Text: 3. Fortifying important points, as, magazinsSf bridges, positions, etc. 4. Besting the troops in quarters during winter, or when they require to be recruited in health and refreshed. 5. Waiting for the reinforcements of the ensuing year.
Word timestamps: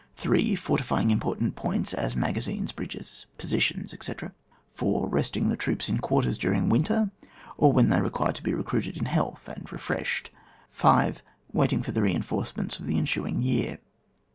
3. 0.15 0.55
Fortifying 0.55 1.11
important 1.11 1.55
points, 1.55 1.93
as, 1.93 2.15
magazinsSf 2.15 2.75
bridges, 2.75 3.27
positions, 3.37 3.93
etc. 3.93 4.33
4. 4.71 5.07
Besting 5.07 5.47
the 5.49 5.55
troops 5.55 5.87
in 5.87 5.99
quarters 5.99 6.39
during 6.39 6.69
winter, 6.69 7.11
or 7.55 7.71
when 7.71 7.89
they 7.89 8.01
require 8.01 8.31
to 8.33 8.41
be 8.41 8.55
recruited 8.55 8.97
in 8.97 9.05
health 9.05 9.47
and 9.47 9.71
refreshed. 9.71 10.31
5. 10.69 11.21
Waiting 11.53 11.83
for 11.83 11.91
the 11.91 12.01
reinforcements 12.01 12.79
of 12.79 12.87
the 12.87 12.97
ensuing 12.97 13.43
year. 13.43 13.77